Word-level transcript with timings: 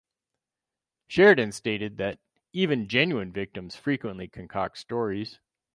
Sheridan 1.09 1.51
stated 1.51 1.97
that 1.97 2.17
"even 2.53 2.87
genuine 2.87 3.31
victims 3.31 3.75
frequently 3.75 4.27
concoct 4.27 4.79
stories". 4.79 5.37